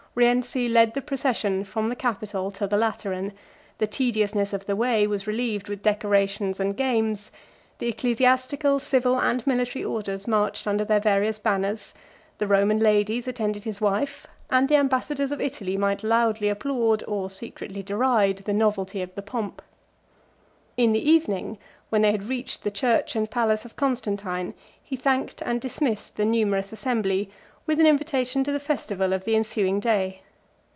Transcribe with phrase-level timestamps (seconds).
[0.13, 3.31] Rienzi led the procession from the Capitol to the Lateran;
[3.77, 7.31] the tediousness of the way was relieved with decorations and games;
[7.77, 11.93] the ecclesiastical, civil, and military orders marched under their various banners;
[12.39, 17.29] the Roman ladies attended his wife; and the ambassadors of Italy might loudly applaud or
[17.29, 19.61] secretly deride the novelty of the pomp.
[20.75, 21.57] In the evening,
[21.89, 26.25] which they had reached the church and palace of Constantine, he thanked and dismissed the
[26.25, 27.31] numerous assembly,
[27.67, 30.19] with an invitation to the festival of the ensuing day.